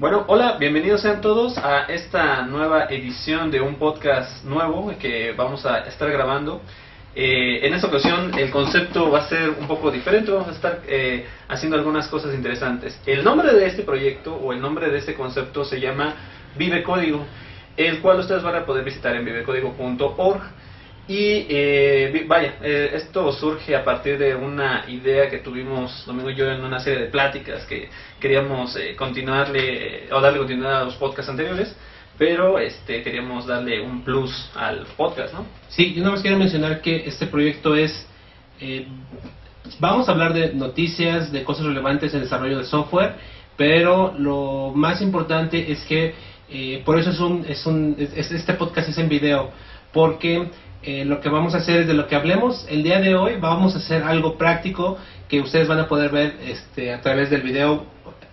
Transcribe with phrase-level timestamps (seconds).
[0.00, 5.64] Bueno, hola, bienvenidos sean todos a esta nueva edición de un podcast nuevo que vamos
[5.66, 6.62] a estar grabando.
[7.14, 10.80] Eh, en esta ocasión el concepto va a ser un poco diferente, vamos a estar
[10.88, 13.00] eh, haciendo algunas cosas interesantes.
[13.06, 16.16] El nombre de este proyecto o el nombre de este concepto se llama
[16.56, 17.24] Vive Código,
[17.76, 20.42] el cual ustedes van a poder visitar en vivecódigo.org.
[21.06, 26.34] Y eh, vaya, eh, esto surge a partir de una idea que tuvimos Domingo y
[26.34, 30.94] yo en una serie de pláticas que queríamos eh, continuarle o darle continuidad a los
[30.94, 31.76] podcasts anteriores,
[32.16, 35.44] pero este queríamos darle un plus al podcast, ¿no?
[35.68, 38.06] Sí, yo nada más quiero mencionar que este proyecto es.
[38.60, 38.86] eh,
[39.80, 43.16] vamos a hablar de noticias, de cosas relevantes en desarrollo de software,
[43.58, 46.14] pero lo más importante es que
[46.48, 49.50] eh, por eso es un, es un es- este podcast es en video,
[49.92, 50.48] porque
[50.86, 53.36] eh, lo que vamos a hacer es de lo que hablemos el día de hoy,
[53.40, 54.98] vamos a hacer algo práctico
[55.28, 57.86] que ustedes van a poder ver este, a través del video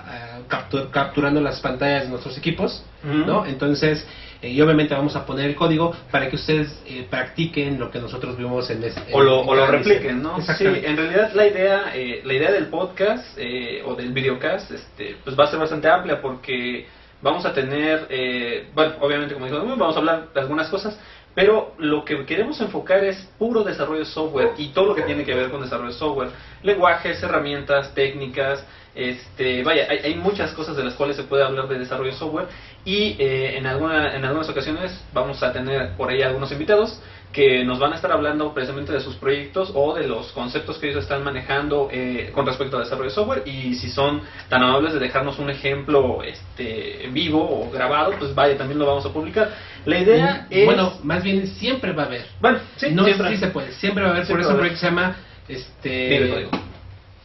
[0.07, 2.83] eh, captu- capturando las pantallas de nuestros equipos,
[3.25, 3.45] ¿no?
[3.45, 4.05] Entonces,
[4.41, 7.99] eh, y obviamente vamos a poner el código para que ustedes eh, practiquen lo que
[7.99, 10.35] nosotros vimos en este o lo, o lo repliquen, ¿no?
[10.57, 15.15] Sí, en realidad la idea, eh, la idea del podcast eh, o del videocast, este,
[15.23, 16.87] pues va a ser bastante amplia porque
[17.21, 20.99] vamos a tener, eh, bueno, obviamente como dijo, vamos a hablar de algunas cosas,
[21.34, 25.24] pero lo que queremos enfocar es puro desarrollo de software y todo lo que tiene
[25.24, 26.29] que ver con desarrollo de software,
[26.63, 31.70] lenguajes, herramientas, técnicas, este, vaya, hay, hay muchas cosas de las cuales se puede hablar
[31.70, 32.48] de desarrollo de software
[32.84, 37.01] y eh, en, alguna, en algunas ocasiones vamos a tener por ahí algunos invitados
[37.32, 40.90] que nos van a estar hablando precisamente de sus proyectos o de los conceptos que
[40.90, 44.93] ellos están manejando eh, con respecto al desarrollo de software y si son tan amables
[44.93, 49.49] de dejarnos un ejemplo este vivo o grabado, pues vaya, también lo vamos a publicar.
[49.85, 50.63] La idea es...
[50.63, 52.26] Mm, Bueno, más bien siempre va a haber.
[52.40, 53.29] bueno, sí, no, siempre.
[53.29, 54.26] sí se puede, siempre va a haber.
[54.26, 55.16] Siempre por eso el proyecto se llama
[55.48, 56.51] este, Vive Código.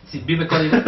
[0.06, 0.76] Sí, Vive Código.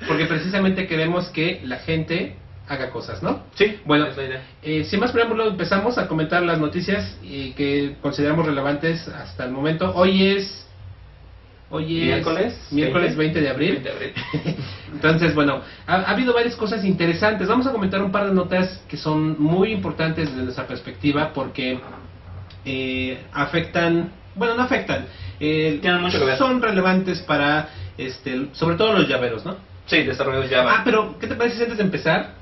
[0.00, 2.36] Este, porque precisamente queremos que la gente
[2.70, 3.42] haga cosas, ¿no?
[3.54, 4.42] Sí, Bueno, es la idea.
[4.62, 9.50] Eh, sin más preámbulo, empezamos a comentar las noticias eh, que consideramos relevantes hasta el
[9.50, 9.92] momento.
[9.94, 10.66] Hoy es.
[11.68, 12.06] Hoy es.
[12.06, 12.68] Miércoles.
[12.70, 13.70] Miércoles 20 de abril.
[13.82, 14.14] 20 de abril.
[14.94, 17.48] Entonces, bueno, ha, ha habido varias cosas interesantes.
[17.48, 21.80] Vamos a comentar un par de notas que son muy importantes desde nuestra perspectiva porque
[22.64, 25.06] eh, afectan, bueno, no afectan,
[25.40, 26.38] eh, Tienen mucho que ver.
[26.38, 29.56] son relevantes para, este, sobre todo los llaveros, ¿no?
[29.86, 30.82] Sí, desarrollo de Ah, Java.
[30.84, 32.38] pero, ¿qué te parece si antes de empezar?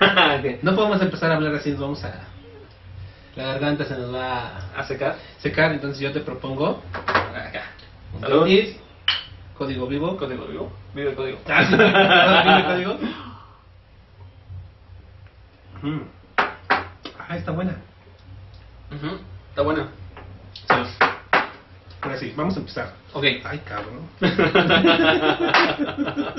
[0.62, 2.12] No podemos empezar a hablar así, nos vamos a...
[3.36, 4.46] La garganta se nos va
[4.76, 5.16] a ¿A secar?
[5.38, 6.82] secar, entonces yo te propongo...
[6.94, 7.62] Acá.
[8.20, 8.42] Salud.
[8.44, 8.76] brindis,
[9.58, 10.16] Código vivo.
[10.16, 10.72] Código vivo.
[10.94, 11.38] Vive el código.
[11.48, 12.98] Ah, sí, ¿vive código?
[15.82, 16.00] Mm.
[17.18, 17.76] Ah, está buena.
[19.50, 19.88] Está buena.
[22.00, 22.92] Ahora sí, vamos a empezar.
[23.12, 23.24] Ok.
[23.44, 24.08] Ay, cabrón.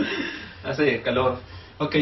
[0.63, 1.39] Hace calor.
[1.79, 1.95] Ok.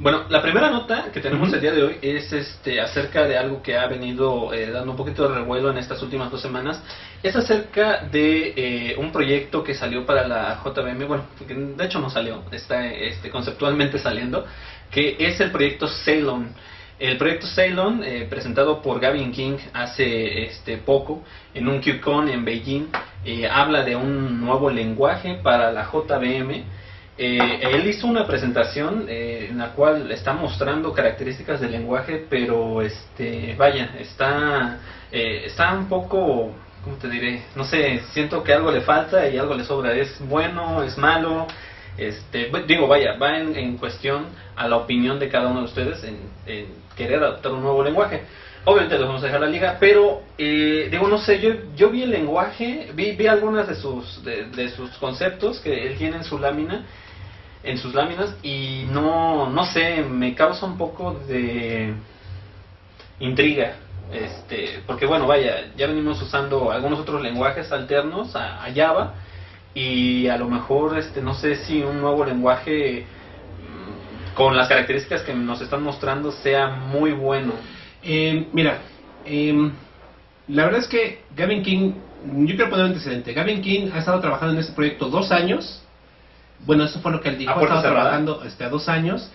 [0.00, 1.56] Bueno, la primera nota que tenemos Ujú.
[1.56, 4.96] el día de hoy es este acerca de algo que ha venido eh, dando un
[4.96, 6.82] poquito de revuelo en estas últimas dos semanas.
[7.22, 12.00] Es acerca de eh, un proyecto que salió para la JVM, bueno, que de hecho
[12.00, 14.46] no salió, está este, conceptualmente saliendo,
[14.90, 16.48] que es el proyecto Ceylon.
[16.98, 21.22] El proyecto Ceylon, eh, presentado por Gavin King hace este poco
[21.52, 22.86] en un QCon en Beijing,
[23.26, 26.64] eh, habla de un nuevo lenguaje para la JVM.
[27.22, 32.80] Eh, él hizo una presentación eh, en la cual está mostrando características del lenguaje, pero
[32.80, 34.78] este, vaya, está,
[35.12, 37.42] eh, está un poco, ¿cómo te diré?
[37.54, 39.92] No sé, siento que algo le falta y algo le sobra.
[39.92, 41.46] Es bueno, es malo.
[41.98, 46.02] Este, digo, vaya, va en, en cuestión a la opinión de cada uno de ustedes
[46.02, 46.16] en,
[46.46, 48.22] en querer adoptar un nuevo lenguaje.
[48.64, 52.04] Obviamente les vamos a dejar la liga, pero eh, digo, no sé, yo, yo vi
[52.04, 56.38] el lenguaje, vi, vi algunas de sus, de sus conceptos que él tiene en su
[56.38, 56.86] lámina,
[57.62, 61.94] en sus láminas, y no, no sé, me causa un poco de
[63.20, 63.76] intriga.
[64.12, 69.14] Este, porque bueno, vaya, ya venimos usando algunos otros lenguajes alternos a, a Java
[69.74, 75.22] y a lo mejor, este, no sé si un nuevo lenguaje mm, con las características
[75.22, 77.52] que nos están mostrando sea muy bueno.
[78.02, 78.78] Eh, mira,
[79.24, 79.72] em,
[80.48, 81.92] la verdad es que Gavin King,
[82.24, 83.32] yo quiero poner un antecedente.
[83.32, 85.82] Gavin King ha estado trabajando en este proyecto dos años.
[86.66, 87.50] Bueno, eso fue lo que él dijo.
[87.50, 88.10] ¿A Ha puerta estado cerrada?
[88.18, 89.30] trabajando este, a dos años.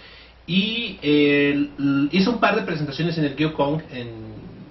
[0.47, 1.69] Y eh,
[2.11, 4.07] hizo un par de presentaciones en el QCon, en,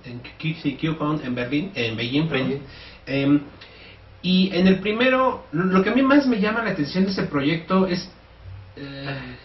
[0.04, 0.20] en,
[0.62, 0.78] sí,
[1.24, 2.28] en Berlín, en Beijing.
[3.06, 3.40] Em,
[4.22, 7.10] y en el primero, lo lo que a mí más me llama la atención de
[7.10, 8.08] este proyecto es
[8.76, 9.36] eh,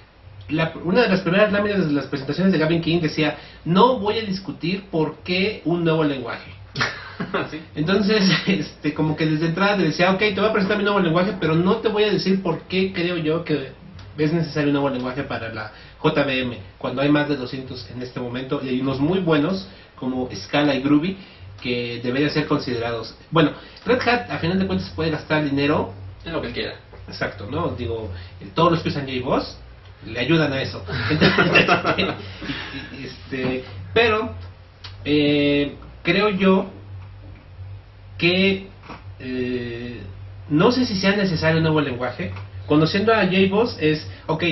[0.49, 4.19] la- una de las primeras láminas de las presentaciones de Gavin King decía, no voy
[4.19, 6.51] a discutir por qué un nuevo lenguaje.
[7.51, 7.61] Sí.
[7.75, 10.99] Entonces, este, como que desde entrada le decía, ok, te voy a presentar mi nuevo
[10.99, 13.71] lenguaje, pero no te voy a decir por qué creo yo que
[14.17, 15.71] es necesario un nuevo lenguaje para la
[16.03, 20.29] JVM, cuando hay más de 200 en este momento y hay unos muy buenos como
[20.33, 21.17] Scala y Groovy
[21.61, 23.15] que deberían ser considerados.
[23.31, 23.51] Bueno,
[23.85, 25.93] Red Hat a final de cuentas puede gastar dinero
[26.25, 26.75] En lo que quiera.
[27.07, 27.69] Exacto, ¿no?
[27.69, 28.09] Digo,
[28.53, 29.57] todos los que usan JBoss
[30.05, 30.83] le ayudan a eso.
[33.03, 33.63] este,
[33.93, 34.33] pero
[35.03, 36.69] eh, creo yo
[38.19, 38.67] que
[39.19, 40.01] eh,
[40.49, 42.31] no sé si sea necesario un nuevo lenguaje.
[42.67, 44.43] Conociendo a JBoss es, ok,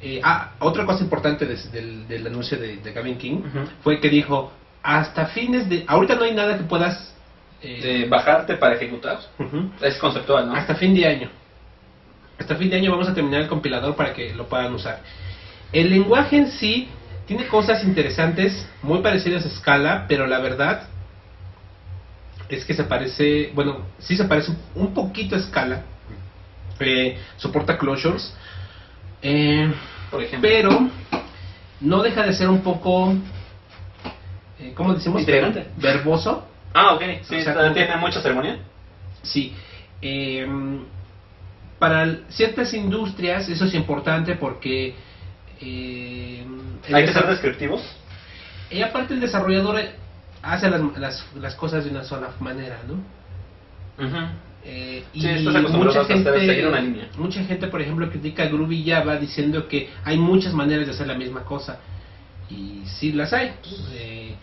[0.00, 3.42] eh, ah, otra cosa importante del, del anuncio de, de Gavin King
[3.82, 4.50] fue que dijo,
[4.82, 5.84] hasta fines de...
[5.86, 7.14] Ahorita no hay nada que puedas...
[7.62, 9.18] eh, De bajarte para ejecutar.
[9.82, 10.54] Es conceptual, ¿no?
[10.54, 11.28] hasta fin de año.
[12.38, 15.00] Hasta fin de año vamos a terminar el compilador para que lo puedan usar.
[15.72, 16.88] El lenguaje en sí
[17.26, 20.88] tiene cosas interesantes, muy parecidas a Scala, pero la verdad
[22.54, 25.82] es que se parece, bueno, sí se parece un poquito a Scala.
[26.80, 28.34] Eh, soporta closures.
[29.22, 29.72] Eh,
[30.10, 30.48] Por ejemplo.
[30.48, 30.88] pero
[31.80, 33.14] no deja de ser un poco,
[34.60, 35.24] eh, ¿cómo decimos?
[35.76, 36.46] Verboso.
[36.72, 37.02] Ah, ok.
[37.22, 38.58] Sí, O sea, tiene mucha ceremonia.
[39.22, 39.54] Sí.
[41.78, 44.94] para ciertas industrias eso es importante porque...
[45.60, 47.82] Hay que ser descriptivos.
[48.70, 49.80] Y aparte el desarrollador
[50.44, 52.94] hace las, las, las cosas de una sola manera, ¿no?
[54.64, 57.08] Eh, Sí, estás acostumbrado a hacer- seguir una línea.
[57.18, 61.14] mucha gente, por ejemplo, critica Groovy Java diciendo que hay muchas maneras de hacer la
[61.14, 61.78] misma cosa.
[62.50, 63.52] Y sí las hay.
[63.92, 64.34] Eh,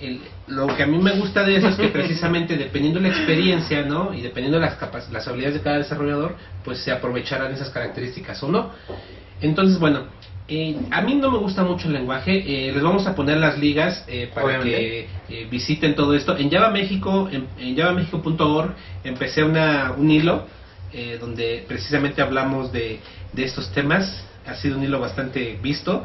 [0.00, 3.14] el- lo que a mí me gusta de eso es que precisamente dependiendo de la
[3.16, 4.14] experiencia, ¿no?
[4.14, 8.42] Y dependiendo de las, capac- las habilidades de cada desarrollador, pues se aprovecharán esas características
[8.42, 8.70] o no.
[9.40, 10.04] Entonces, bueno,
[10.48, 12.32] eh, a mí no me gusta mucho el lenguaje.
[12.36, 16.36] eh, les vamos a poner las ligas eh, para que eh, visiten todo esto.
[16.36, 18.74] En Java México, en, en javamexico.org,
[19.04, 20.46] empecé una, un hilo
[20.92, 23.00] eh, donde precisamente hablamos de,
[23.32, 24.24] de estos temas.
[24.46, 26.04] Ha sido un hilo bastante visto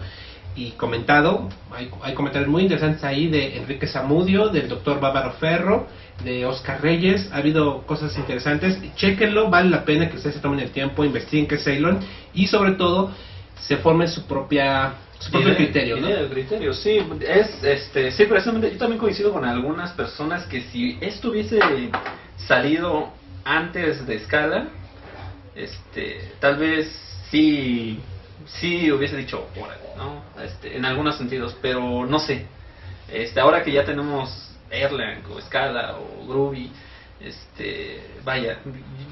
[0.56, 1.50] y comentado.
[1.71, 5.88] Hay, hay comentarios muy interesantes ahí de Enrique Zamudio, del doctor Bávaro Ferro,
[6.24, 7.30] de Oscar Reyes.
[7.33, 8.80] Ha habido cosas interesantes.
[8.95, 12.00] Chequenlo, vale la pena que ustedes se tomen el tiempo, investiguen qué es Ceylon
[12.33, 13.12] y sobre todo
[13.61, 15.97] se formen su propia su propio criterio.
[16.29, 16.97] criterio, sí.
[17.21, 21.59] Es, este, sí, precisamente yo también coincido con algunas personas que si esto hubiese
[22.47, 23.11] salido
[23.44, 24.69] antes de escala,
[25.56, 26.89] este, tal vez
[27.29, 28.00] sí,
[28.45, 30.23] sí hubiese dicho, órale, ¿no?
[30.41, 32.45] Este, en algunos sentidos, pero no sé.
[33.11, 36.71] Este, ahora que ya tenemos Erlang o Scala o Groovy,
[37.19, 38.60] este, vaya,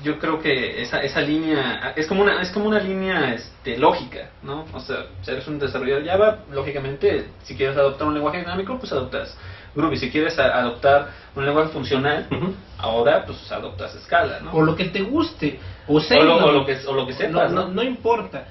[0.04, 4.30] yo creo que esa, esa línea es como una es como una línea este, lógica,
[4.44, 4.66] ¿no?
[4.74, 8.92] O sea, si eres un desarrollador Java, lógicamente, si quieres adoptar un lenguaje dinámico, pues
[8.92, 9.36] adoptas
[9.76, 9.98] Groovy.
[9.98, 12.54] Si quieres a- adoptar un lenguaje funcional, Ujú.
[12.80, 14.52] ahora pues adoptas Scala, ¿no?
[14.54, 15.60] O lo que te guste.
[15.88, 16.40] O, O Ceylon.
[16.42, 18.46] lo, o lo que o lo que sepas, no, no, no importa.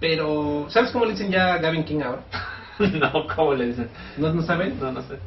[0.00, 2.22] Pero, ¿sabes cómo le dicen ya a Gavin King ahora?
[2.78, 3.88] no, ¿cómo le dicen?
[4.18, 4.78] ¿No, no saben?
[4.78, 5.18] No, no sé.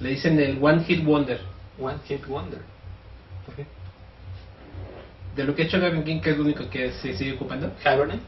[0.00, 1.40] Le dicen el One Hit Wonder.
[1.80, 2.60] One Hit Wonder.
[3.48, 3.66] ¿Por qué?
[5.36, 7.70] De lo que ha hecho Gavin King, que es lo único que se sigue ocupando.
[7.82, 8.20] Hibernate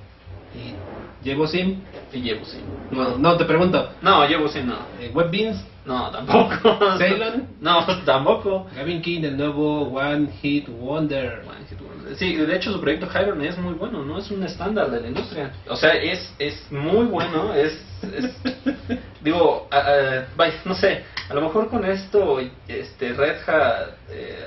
[0.55, 0.75] Y
[1.23, 1.83] llevo Sim.
[2.13, 2.59] y llevo sí.
[2.91, 3.91] No, no, te pregunto.
[4.01, 4.77] No, llevo sí, no.
[5.01, 6.79] eh, WebBeans, No, tampoco.
[6.99, 7.49] Ceylon.
[7.61, 8.67] No, tampoco.
[8.75, 11.43] Gavin King, el nuevo One Hit Wonder.
[11.47, 12.17] One Hit Wonder.
[12.17, 14.19] Sí, de hecho su proyecto Hibernate es muy bueno, ¿no?
[14.19, 15.53] Es un estándar de la industria.
[15.69, 17.73] O sea, es, es muy bueno, es...
[18.03, 18.35] es-
[19.21, 23.89] digo, a- a- vaya, no sé, a lo mejor con esto, este, Red Hat...
[24.11, 24.47] Eh,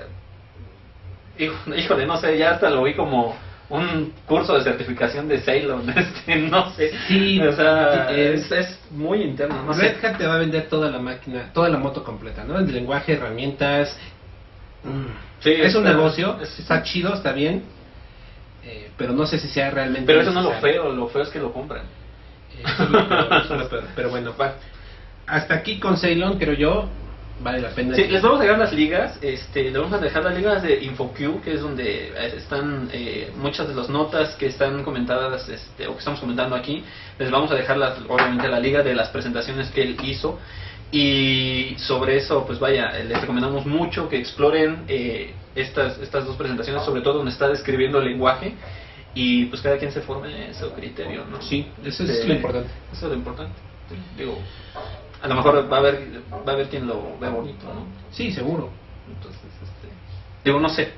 [1.77, 3.35] híjole, no sé, ya hasta lo vi como
[3.69, 6.91] un curso de certificación de Ceylon, este, no sé.
[7.07, 10.03] Sí, o sea, es- es, muy interno, no Red.
[10.05, 12.57] Hat te va a vender toda la máquina, toda la moto completa, ¿no?
[12.59, 13.97] El lenguaje, herramientas.
[14.83, 15.05] mm,
[15.39, 17.63] Sí, es un negocio, es- está chido, está bien.
[18.65, 20.05] eh, pero no sé si sea realmente.
[20.05, 21.81] Pero eso no es lo feo, lo feo es que lo compran.
[22.55, 22.63] Eh.
[23.95, 24.53] Pero bueno, Va.
[25.27, 26.89] hasta aquí con Ceylon, creo yo,
[27.41, 27.95] vale la pena.
[27.95, 30.83] Sí, les vamos a dejar las ligas, este, les vamos a dejar las ligas de
[30.83, 35.87] InfoQ, que es donde eh, están eh, muchas de las notas que están comentadas, este,
[35.87, 36.83] o que estamos comentando aquí,
[37.19, 40.39] les vamos a dejar las, obviamente la liga de las presentaciones que él hizo,
[40.91, 46.35] y sobre eso, pues vaya, eh, les recomendamos mucho que exploren eh, estas, estas dos
[46.35, 48.53] presentaciones, sobre todo donde está describiendo el lenguaje,
[49.15, 51.41] y pues cada quien se forme su criterio, ¿no?
[51.41, 52.69] Sí, eso es Este, lo importante.
[52.91, 53.53] Eso es lo importante.
[54.17, 54.37] Digo,
[55.23, 57.85] a lo mejor va a haber, va a haber quien lo ve bonito, ¿no?
[58.11, 58.69] Sí, seguro.
[59.07, 59.87] Entonces, este,
[60.43, 60.91] digo, no sé,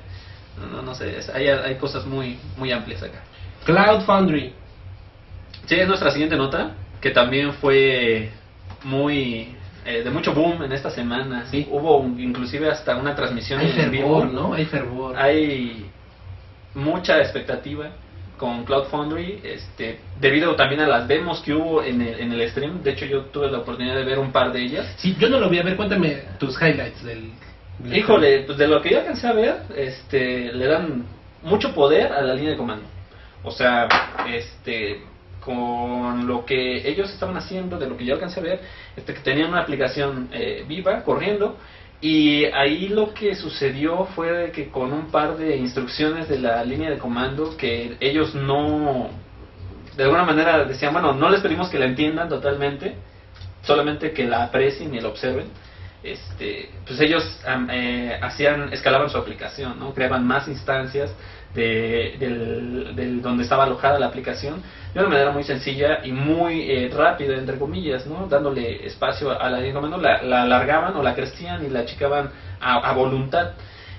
[0.72, 3.22] no, no sé, es- hay, hay cosas muy, muy amplias acá.
[3.64, 4.52] Cloud Foundry.
[5.66, 8.30] Sí, es nuestra siguiente nota, que también fue
[8.84, 9.54] muy
[9.84, 11.46] eh, de mucho boom en esta semana.
[11.50, 11.66] Sí.
[11.70, 14.18] Hubo un- inclusive hasta una transmisión Hay en vivo.
[14.20, 14.52] fervor, ¿no?
[14.54, 15.16] Hay fervor.
[15.16, 15.86] Hay
[16.74, 17.90] mucha expectativa
[18.36, 22.48] con Cloud Foundry, este, debido también a las demos que hubo en el, en el
[22.50, 22.82] stream.
[22.82, 24.94] De hecho, yo tuve la oportunidad de ver un par de ellas.
[24.98, 25.58] Sí, yo no lo vi.
[25.58, 27.30] A ver, cuéntame tus highlights del...
[27.78, 31.04] del- Híjole, pues de lo que yo alcancé a ver, este, le dan
[31.42, 32.86] mucho poder a la línea de comando.
[33.42, 33.88] O sea,
[34.28, 35.00] este,
[35.40, 38.60] con lo que ellos estaban haciendo, de lo que yo alcancé a ver,
[38.96, 41.56] este, que tenían una aplicación eh, viva corriendo
[42.00, 46.90] y ahí lo que sucedió fue que con un par de instrucciones de la línea
[46.90, 49.08] de comando que ellos no,
[49.96, 52.96] de alguna manera decían, bueno, no les pedimos que la entiendan totalmente,
[53.62, 55.46] solamente que la aprecien y la observen.
[56.06, 57.24] Este, pues ellos
[57.70, 59.92] eh, hacían, escalaban su aplicación, ¿no?
[59.92, 61.12] Creaban más instancias
[61.52, 64.62] de, del, del donde estaba alojada la aplicación
[64.94, 68.28] de una manera muy sencilla y muy eh, rápida, entre comillas, ¿no?
[68.28, 72.88] Dándole espacio a la comando, la, la alargaban o la crecían y la achicaban a,
[72.88, 73.52] a voluntad.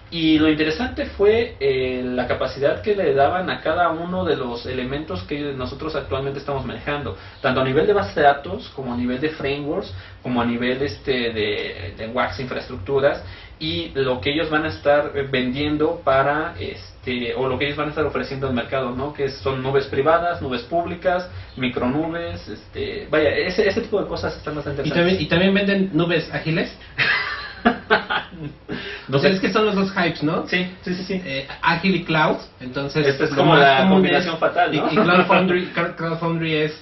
[0.10, 4.66] Y lo interesante fue eh, la capacidad que le daban a cada uno de los
[4.66, 8.98] elementos que nosotros actualmente estamos manejando, tanto a nivel de base de datos, como a
[8.98, 13.22] nivel de frameworks, como a nivel este de, de wax infraestructuras,
[13.60, 17.78] y lo que ellos van a estar eh, vendiendo para este o lo que ellos
[17.78, 19.14] van a estar ofreciendo al mercado, ¿no?
[19.14, 24.56] Que son nubes privadas, nubes públicas, micronubes, este, vaya, ese, ese tipo de cosas están
[24.56, 25.26] bastante ¿Y también, interesantes.
[25.26, 26.72] ¿Y también venden nubes ágiles?
[29.12, 30.46] O sea, es que son los dos hypes, ¿no?
[30.48, 31.22] Sí, sí, sí, sí.
[31.26, 32.38] Eh, Ágil y Cloud.
[32.60, 34.88] Entonces, Esta es como la común combinación es- fatal, ¿no?
[34.90, 36.82] Y, y Cloud, Foundry, Cloud Foundry es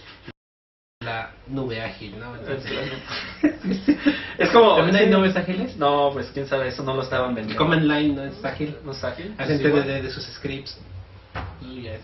[1.01, 2.35] la nube ágil, ¿no?
[2.35, 2.71] Entonces,
[4.39, 4.75] Es como.
[4.75, 5.11] ¿También hay sí.
[5.11, 5.77] nubes ágiles?
[5.77, 7.63] No, pues quién sabe, eso no lo estaban vendiendo.
[7.63, 8.75] Command Line no es ágil.
[8.83, 9.33] ¿No es ágil?
[9.37, 9.73] Hacen Pues.
[9.85, 10.77] TDD de sus scripts.
[11.61, 12.01] Y ya es.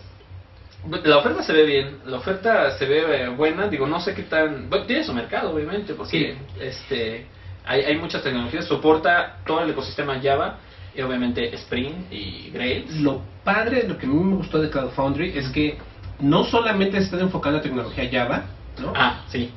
[1.04, 4.22] La oferta se ve bien, la oferta se ve eh, buena, digo, no sé qué
[4.24, 4.68] tan...
[4.68, 7.24] Bueno, tiene su mercado, obviamente, porque este
[7.64, 10.58] hay, hay muchas tecnologías, soporta todo el ecosistema Java,
[10.94, 13.00] y obviamente Spring y Grails.
[13.00, 15.78] Lo padre, lo que a mí me gustó de Cloud Foundry es que
[16.20, 18.44] no solamente se están enfocando a tecnología Java,
[18.78, 18.92] ¿no?
[18.94, 19.50] Ah, sí.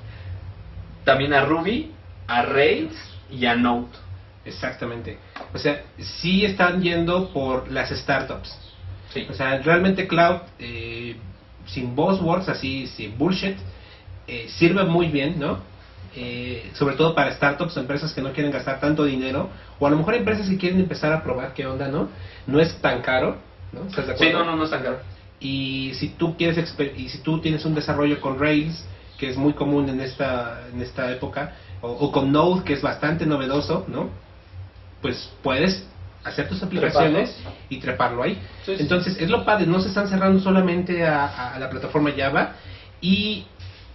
[1.03, 1.91] También a Ruby,
[2.27, 2.95] a Rails
[3.29, 3.87] y a Node.
[4.45, 5.17] Exactamente.
[5.53, 8.57] O sea, sí están yendo por las startups.
[9.13, 9.27] Sí.
[9.29, 11.15] O sea, realmente Cloud, eh,
[11.65, 13.57] sin buzzwords, así, sin bullshit,
[14.27, 15.59] eh, sirve muy bien, ¿no?
[16.17, 19.97] Eh, sobre todo para startups, empresas que no quieren gastar tanto dinero, o a lo
[19.97, 22.09] mejor empresas que quieren empezar a probar qué onda, ¿no?
[22.47, 23.37] No es tan caro,
[23.73, 23.85] ¿no?
[23.87, 24.99] ¿Estás de Sí, no, no, no es tan caro.
[25.39, 28.85] Y si tú quieres exper- y si tú tienes un desarrollo con Rails,
[29.17, 32.81] que es muy común en esta en esta época, o, o con Node, que es
[32.81, 34.09] bastante novedoso, ¿no?
[35.01, 35.85] Pues puedes
[36.23, 37.37] hacer tus aplicaciones
[37.69, 38.41] y treparlo ahí.
[38.65, 38.83] Sí, sí.
[38.83, 42.55] Entonces, es lo padre, no se están cerrando solamente a la plataforma Java
[43.01, 43.45] y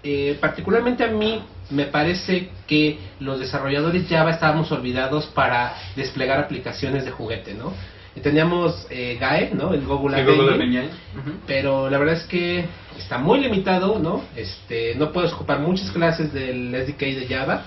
[0.02, 7.04] eh, particularmente a mí me parece que los desarrolladores Java estábamos olvidados para desplegar aplicaciones
[7.04, 7.72] de juguete, ¿no?
[8.22, 9.72] Teníamos eh, GAE, ¿no?
[9.72, 10.90] El Google Engine.
[11.16, 11.30] Ujú.
[11.46, 12.66] pero la verdad es que
[12.98, 14.24] está muy limitado, ¿no?
[14.36, 17.64] Este, no puedes ocupar muchas clases del SDK de Java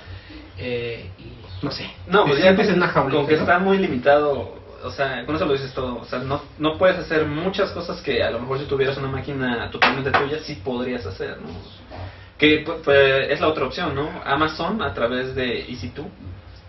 [0.58, 1.90] eh, y no sé.
[2.08, 3.40] No, pues ya con, en una jaulita, con que ¿no?
[3.40, 5.96] está muy limitado, o sea, con eso lo dices todo.
[6.00, 9.08] O sea, no, no puedes hacer muchas cosas que a lo mejor si tuvieras una
[9.08, 11.48] máquina totalmente tuya sí podrías hacer, ¿no?
[12.44, 14.10] Que pu- pues, es la otra opción, ¿no?
[14.26, 16.06] Amazon a través de EC2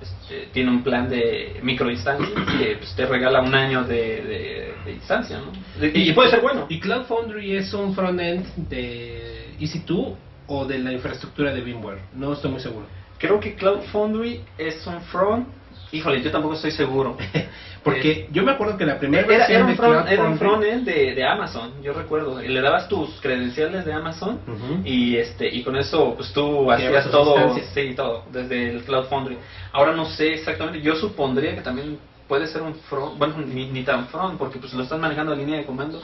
[0.01, 4.93] este, tiene un plan de microinstancias que pues, te regala un año de, de, de
[4.93, 5.51] instancia, ¿no?
[5.81, 6.67] De- y, puede ser bueno.
[6.69, 10.15] ¿Y Cloud Foundry es un frontend de EC2
[10.47, 12.01] o de la infraestructura de VMware?
[12.15, 12.87] No estoy muy seguro.
[13.19, 15.49] Creo que Cloud Foundry es un front.
[15.93, 17.17] Híjole, yo tampoco estoy seguro.
[17.85, 20.85] Porque yo me acuerdo que la primera Era, versión era un de front, era un
[20.85, 22.41] de, de Amazon, yo recuerdo.
[22.41, 24.41] Le dabas tus credenciales de Amazon
[24.85, 29.37] y este y con eso pues tú hacías todo, sí, todo desde el Cloud Foundry.
[29.73, 33.83] Ahora no sé exactamente, yo supondría que también puede ser un front, bueno, ni, ni
[33.83, 36.03] tan front porque pues lo están manejando a línea de comando.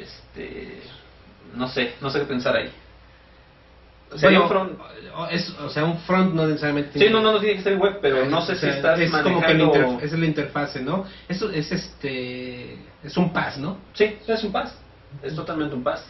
[0.00, 0.80] Este
[1.56, 2.70] no sé, no sé qué pensar ahí.
[4.16, 4.80] Sería Bueno, un front
[5.32, 7.98] es, o sea, un front no necesariamente Sí, no, no, no tiene que ser web,
[8.00, 9.72] pero no sé O si sea, estás es como que manejando...
[9.74, 11.04] interf- es la interfase, ¿no?
[11.28, 13.78] Eso es este es un pass, ¿no?
[13.94, 14.74] Sí, es un pass.
[15.22, 16.04] Es totalmente un pass.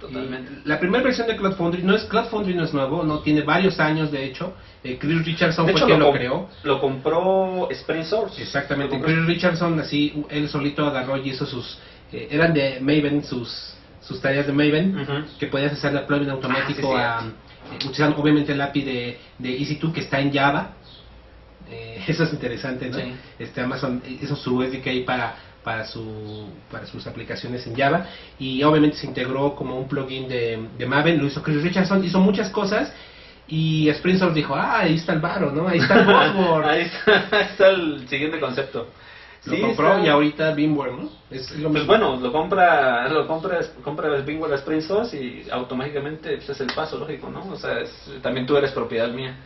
[0.00, 0.52] Totalmente.
[0.64, 3.20] Y La primera versión de Cloud Foundry no es Cloud Foundry no es nuevo, no
[3.20, 4.52] tiene varios años de hecho.
[4.84, 6.48] Eh, Chris Richardson De fue hecho, quien lo, lo creó.
[6.64, 8.42] lo compró Spring Source.
[8.42, 9.00] Exactamente.
[9.00, 11.78] Chris Richardson así él solito agarró y hizo sus
[12.12, 13.74] eh, eran de Maven sus
[14.06, 18.60] sus tareas de Maven que podías hacer deployment automático Ah, a eh, utilizando obviamente el
[18.60, 20.72] API de, de EC2 que está en Java.
[21.70, 22.98] Eh, eso es interesante, ¿no?
[22.98, 23.12] Sí.
[23.38, 28.06] Este Amazon hizo su SDK para para su para sus aplicaciones en Java
[28.38, 32.20] y obviamente se integró como un plugin de, de Maven, lo hizo Chris Richardson, hizo
[32.20, 32.92] muchas cosas
[33.48, 35.68] y Spring Source dijo, ah, ahí está el varo, ¿no?
[35.68, 36.08] Ahí está el.
[36.64, 38.88] Ahí está, ahí está el siguiente concepto.
[39.46, 41.08] Lo Sí, compró está- y ahorita VMware, ¿no?
[41.30, 41.86] Es lo Pues mismo.
[41.86, 46.98] bueno, lo compra, lo compra, compra Bingwell Spring Source y automáticamente pues, es el paso
[46.98, 47.44] lógico, ¿no?
[47.52, 49.36] O sea, es- también tú eres propiedad mía.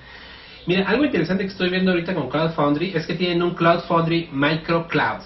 [0.66, 3.80] Mira, algo interesante que estoy viendo ahorita con Cloud Foundry es que tienen un Cloud
[3.88, 5.20] Foundry Micro Cloud.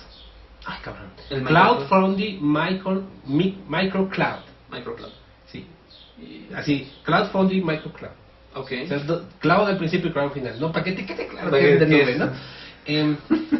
[0.66, 1.08] Ay, cabrón.
[1.30, 4.38] El Cloud Micro- Foundry Micro, Mi- Micro Cloud.
[4.70, 5.12] Microcloud.
[5.46, 5.66] Sí.
[6.18, 8.12] Y así, Cloud Foundry Micro Cloud.
[8.54, 8.72] Ok.
[8.84, 10.60] O sea, do- cloud al principio y cloud al final.
[10.60, 12.30] No, para que te quede claro de nube, ¿no?
[12.86, 13.16] Em,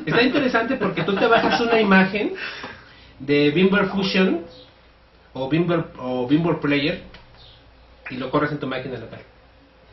[0.06, 2.34] está interesante porque tú te bajas una imagen
[3.18, 4.44] de VMware Fusion
[5.32, 7.02] o VMware, o VMware Player
[8.10, 9.20] y lo corres en tu máquina local.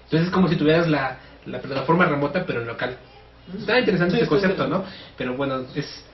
[0.05, 2.97] Entonces es como si tuvieras la, la plataforma remota pero en local.
[3.57, 4.83] Está interesante Sí, concepto, ¿no?
[5.17, 6.05] Pero bueno, es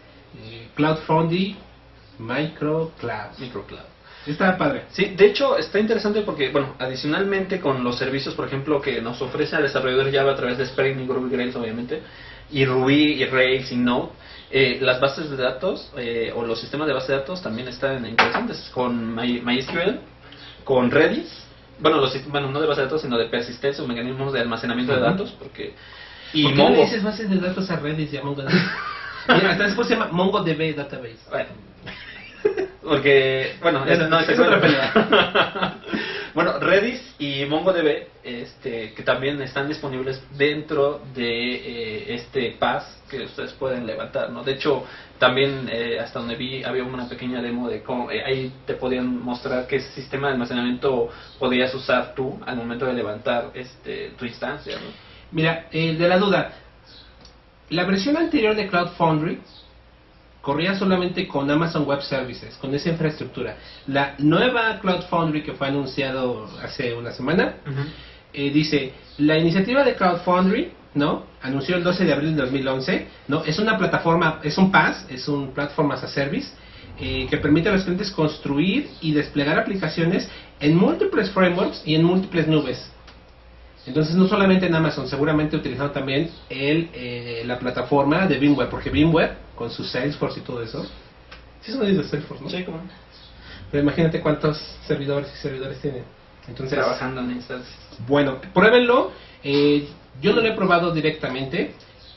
[0.43, 1.55] eh, Cloud Foundry
[2.19, 3.37] Micro Cloud.
[3.39, 3.81] Microcloud.
[4.25, 4.83] Está padre.
[4.89, 9.21] Sí, de hecho está interesante porque, bueno, adicionalmente con los servicios, por ejemplo, que nos
[9.21, 12.01] ofrece el desarrollador Java a través de Spring y Groovy Grails, obviamente,
[12.51, 14.09] y Ruby y Rails y Node,
[14.51, 18.05] eh, las bases de datos eh, o los sistemas de base de datos también están
[18.05, 19.99] interesantes con My- MySQL,
[20.63, 21.43] con Redis,
[21.79, 24.93] bueno, los, bueno, no de base de datos, sino de persistencia o mecanismos de almacenamiento
[24.93, 25.73] de datos, porque...
[26.33, 26.75] Y ¿Por qué Mongo.
[26.75, 28.49] le dices bases de datos a Redis y a MongoDB?
[29.29, 31.17] Mira, hasta después se llama MongoDB Database.
[31.29, 31.49] Bueno,
[32.83, 34.93] porque, bueno, Es- no es es otra pelea.
[36.37, 43.23] bueno, Redis y MongoDB, este, que también están disponibles dentro de eh, este pass que
[43.23, 44.43] ustedes pueden levantar, ¿no?
[44.43, 44.83] De hecho,
[45.17, 49.19] también eh, hasta donde vi había una pequeña demo de cómo eh, ahí te podían
[49.19, 54.75] mostrar qué sistema de almacenamiento podías usar tú al momento de levantar este tu instancia,
[54.75, 54.91] ¿no?
[55.31, 56.53] Mira, eh, de la duda,
[57.71, 59.39] la versión anterior de Cloud Foundry
[60.47, 63.57] corría solamente con Amazon Web Services, con esa infraestructura.
[63.87, 67.55] La nueva Cloud Foundry que fue anunciado hace una semana,
[68.31, 71.25] eh, dice, la iniciativa de Cloud Foundry, ¿no?
[71.41, 73.43] Anunció el 12 de abril de 2011, ¿no?
[73.43, 76.47] Es una plataforma, es un PaaS, es un Platform as a Service,
[76.97, 80.29] eh, que permite a los clientes construir y desplegar aplicaciones
[80.61, 82.89] en múltiples frameworks y en múltiples nubes.
[83.87, 88.89] Entonces, no solamente en Amazon, seguramente utilizando también el, eh, la plataforma de VMware, porque
[88.89, 90.85] VMware, con su Salesforce y todo eso,
[91.61, 92.49] sí son de Salesforce, ¿no?
[92.49, 92.81] Sí, como
[93.71, 96.03] Pero imagínate cuántos servidores y servidores tienen.
[96.49, 97.77] Entonces, trabajando en instancias.
[98.07, 99.11] bueno, pruébenlo.
[99.43, 99.87] Eh,
[100.21, 101.73] yo no lo he probado directamente,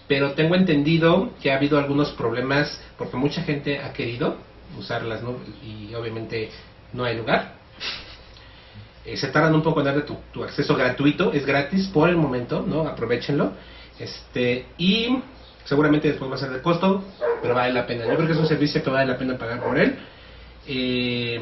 [0.09, 4.37] pero tengo entendido que ha habido algunos problemas porque mucha gente ha querido
[4.77, 5.37] usarlas ¿no?
[5.63, 6.51] y obviamente
[6.93, 7.60] no hay lugar.
[9.11, 12.65] Eh, se tardan un poco en darle tu, acceso gratuito, es gratis por el momento,
[12.67, 12.87] ¿no?
[12.87, 13.53] Aprovechenlo.
[13.99, 15.19] Este, y
[15.65, 17.03] seguramente después va a ser de costo,
[17.43, 18.07] pero vale la pena.
[18.07, 19.97] Yo creo que es un servicio que vale la pena pagar por él.
[20.69, 21.41] Eh,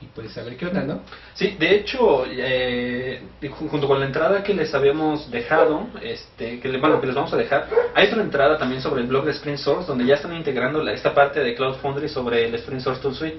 [0.00, 1.00] y pues a ver qué onda, ¿no?
[1.34, 6.76] Sí, de hecho, eh, ju- junto con la entrada que les habíamos dejado, este, que,
[6.78, 9.58] bueno, que les vamos a dejar, hay otra entrada también sobre el blog de Spring
[9.58, 13.00] Source, donde ya están integrando la- esta parte de Cloud Foundry sobre el Spring Source
[13.00, 13.38] Tool Suite.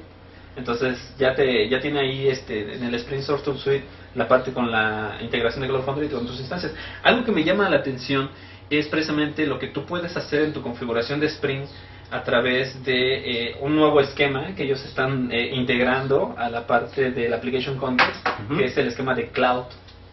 [0.55, 3.85] Entonces ya te ya tiene ahí este en el Spring Source Tool Suite
[4.15, 6.73] la parte con la integración de Cloud Foundry con tus instancias.
[7.01, 8.29] Algo que me llama la atención
[8.69, 11.65] es precisamente lo que tú puedes hacer en tu configuración de Spring
[12.11, 17.11] a través de eh, un nuevo esquema que ellos están eh, integrando a la parte
[17.11, 19.65] del Application Context, que es el esquema de Cloud,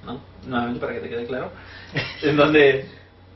[0.07, 0.20] ¿no?
[0.46, 1.53] Nuevamente para que te quede claro.
[2.22, 2.87] en donde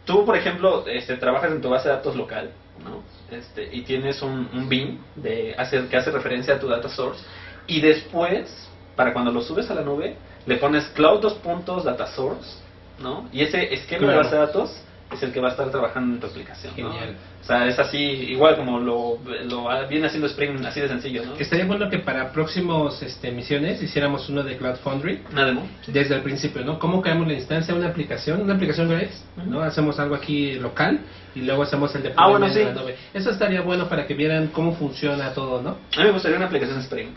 [0.06, 2.50] tú, por ejemplo, este, trabajas en tu base de datos local,
[2.82, 3.02] ¿no?
[3.30, 7.24] Este, y tienes un, un bin de hacer, que hace referencia a tu data source,
[7.66, 12.06] y después, para cuando lo subes a la nube, le pones cloud dos puntos data
[12.08, 12.58] source,
[13.00, 13.28] ¿no?
[13.32, 16.20] Y ese esquema de base de datos es el que va a estar trabajando en
[16.20, 16.72] tu aplicación.
[16.76, 16.92] ¿no?
[16.92, 17.16] Genial.
[17.42, 21.34] O sea, es así, igual como lo, lo viene haciendo Spring, así de sencillo, ¿no?
[21.36, 25.68] Estaría bueno que para próximos este, misiones hiciéramos uno de Cloud Foundry Una demo.
[25.86, 26.78] desde el principio, ¿no?
[26.78, 28.40] ¿Cómo creamos la instancia de una aplicación?
[28.40, 29.14] Una aplicación Grace,
[29.46, 29.60] ¿no?
[29.60, 31.00] Hacemos algo aquí local
[31.34, 32.64] y luego hacemos el de Ah, bueno, sí.
[32.64, 32.96] la nube.
[33.12, 35.70] Eso estaría bueno para que vieran cómo funciona todo, ¿no?
[35.96, 37.08] A mí me gustaría una aplicación Spring.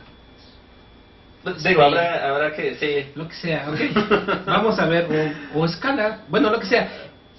[1.63, 3.11] Digo, habrá, habrá que, sí.
[3.15, 4.45] Lo que sea, ok.
[4.45, 5.07] Vamos a ver,
[5.55, 6.89] o, o escala, bueno, lo que sea.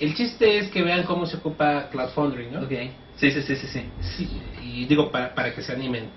[0.01, 2.61] El chiste es que vean cómo se ocupa Cloud Foundry, ¿no?
[2.61, 2.73] Ok.
[3.17, 3.83] Sí, sí, sí, sí, sí.
[4.01, 6.09] Sí, y digo, para, para que se animen.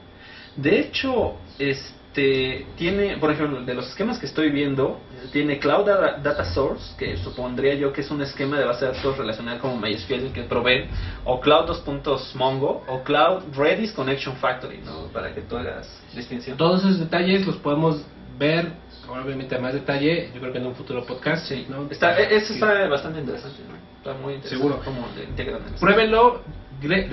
[0.56, 5.00] De hecho, este tiene, por ejemplo, de los esquemas que estoy viendo,
[5.32, 9.18] tiene Cloud Data Source, que supondría yo que es un esquema de base de datos
[9.18, 10.88] relacional como MySQL que proveen,
[11.24, 11.68] o Cloud
[12.04, 12.36] 2.
[12.36, 15.08] Mongo, o Cloud Redis Connection Factory, ¿no?
[15.14, 16.58] Para que tú hagas distinción.
[16.58, 18.04] Todos esos detalles los podemos
[18.38, 18.74] ver,
[19.14, 21.48] obviamente a más detalle, yo creo que en un futuro podcast.
[21.48, 21.88] Sí, ¿no?
[21.90, 22.54] está, e- eso Sí.
[22.54, 23.58] está bastante interesante.
[23.98, 24.50] Está muy interesante.
[24.50, 24.82] Seguro.
[25.18, 26.42] El- Pruébenlo,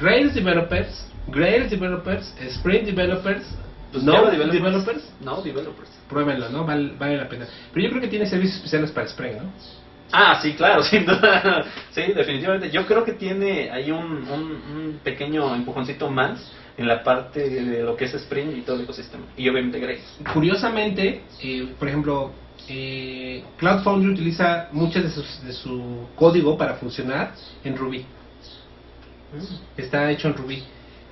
[0.01, 3.45] Rails Developers, Grails Developers, Spring Developers,
[3.93, 5.11] Pues no Java developers.
[5.21, 5.89] No, developers.
[6.09, 6.65] pruébenlo, ¿no?
[6.65, 7.47] Vale, vale la pena.
[7.73, 9.53] Pero yo creo que tiene servicios especiales para Spring, ¿no?
[10.13, 11.65] Ah, sí, claro, sin duda.
[11.91, 12.71] Sí, definitivamente.
[12.71, 17.97] Yo creo que tiene ahí un, un, pequeño empujoncito más en la parte de lo
[17.97, 19.25] que es Spring y todo el ecosistema.
[19.37, 20.03] Y obviamente Grace.
[20.33, 22.31] Curiosamente, eh, por ejemplo,
[22.69, 28.07] eh, Cloud Foundry utiliza mucho de, de su código para funcionar en Ruby.
[29.33, 29.81] Mm.
[29.81, 30.63] Está hecho en Ruby.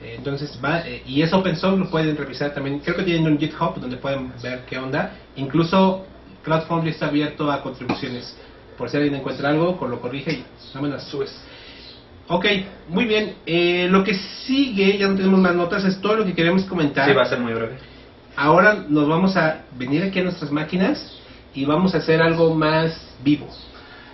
[0.03, 2.81] Eh, entonces va, eh, y es open source, lo pueden revisar también.
[2.81, 5.13] Creo que tienen un GitHub donde pueden ver qué onda.
[5.37, 6.05] Incluso
[6.45, 8.37] Cloud Foundry está abierto a contribuciones.
[8.77, 11.35] Por si alguien encuentra algo, lo corrige y no las subes.
[12.29, 12.47] Ok,
[12.89, 13.35] muy bien.
[13.47, 17.09] Eh, lo que sigue, ya no tenemos más notas, es todo lo que queremos comentar.
[17.09, 17.77] Sí, va a ser muy breve.
[18.35, 21.19] Ahora nos vamos a venir aquí a nuestras máquinas
[21.55, 23.49] y vamos a hacer algo más vivo.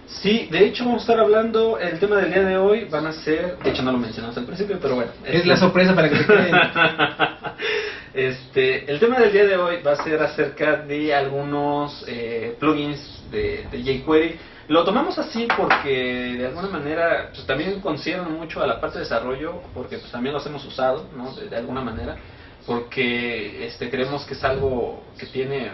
[0.07, 3.12] Sí, de hecho vamos a estar hablando, el tema del día de hoy van a
[3.12, 5.11] ser, de hecho no lo mencionamos al principio, pero bueno.
[5.25, 6.55] Es, la sorpresa para que se queden.
[8.14, 13.01] este, el tema del día de hoy va a ser acerca de algunos eh, plugins
[13.31, 14.37] de, de jQuery.
[14.72, 19.04] Lo tomamos así porque de alguna manera pues, también consideran mucho a la parte de
[19.04, 21.30] desarrollo, porque pues, también los hemos usado, ¿no?
[21.35, 22.16] De, alguna manera,
[22.64, 25.72] porque este, creemos que es algo que tiene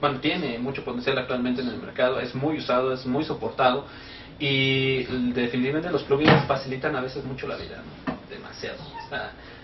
[0.00, 3.86] bueno, tiene mucho potencial actualmente en el mercado, es muy usado, es muy soportado
[4.40, 7.80] y definitivamente los plugins facilitan a veces mucho la vida,
[8.28, 8.78] demasiado.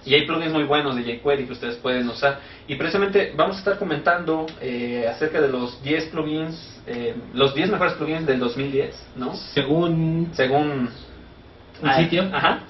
[0.04, 2.40] Y hay plugins muy buenos de jQuery que ustedes pueden usar.
[2.66, 7.70] Y precisamente vamos a estar comentando eh, acerca de los 10 plugins, eh, los 10
[7.70, 9.34] mejores plugins del 2010, ¿no?
[9.34, 10.30] Según...
[10.32, 10.90] Según
[11.80, 12.28] un sitio.
[12.32, 12.64] Ajá.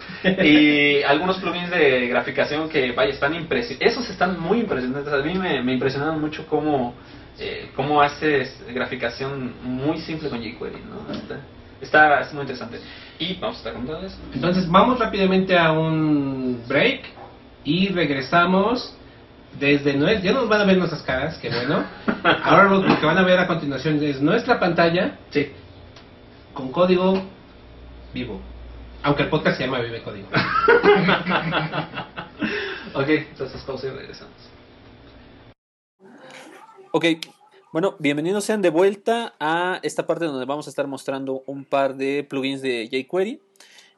[0.45, 3.93] Y algunos plugins de graficación que, vaya, están impresionantes.
[3.93, 5.11] Esos están muy impresionantes.
[5.11, 6.95] A mí me, me impresionaron mucho cómo
[7.41, 11.15] eh, cómo haces graficación muy simple con jQuery, ¿no?
[11.81, 12.81] Está, está, muy interesante.
[13.21, 14.17] Y vamos a estar contando eso.
[14.35, 17.03] Entonces vamos rápidamente a un break
[17.65, 18.95] y regresamos
[19.59, 20.23] desde nuestra...
[20.23, 21.85] Ya nos van a ver nuestras caras, qué bueno.
[22.45, 25.53] Ahora lo que van a ver a continuación es nuestra pantalla sí.
[26.55, 27.23] con código
[28.13, 28.41] vivo.
[29.03, 30.29] Aunque el podcast se llama Vive Código.
[32.95, 34.35] ok, entonces pausa y regresamos.
[36.91, 37.05] Ok,
[37.71, 41.97] bueno, bienvenidos sean de vuelta a esta parte donde vamos a estar mostrando un par
[41.97, 43.41] de plugins de jQuery.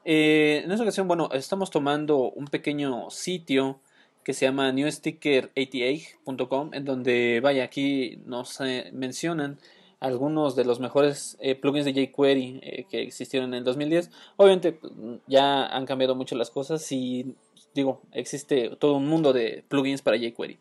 [0.03, 3.79] Eh, en esta ocasión, bueno, estamos tomando un pequeño sitio
[4.23, 9.59] que se llama newsticker88.com, en donde, vaya, aquí nos eh, mencionan
[9.99, 14.09] algunos de los mejores eh, plugins de jQuery que existieron en el 2010.
[14.37, 14.79] Obviamente
[15.27, 17.35] ya han cambiado mucho las cosas y
[17.73, 20.57] digo, existe todo un mundo de plugins para jQuery.